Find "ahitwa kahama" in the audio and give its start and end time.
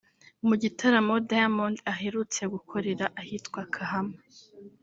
3.21-4.17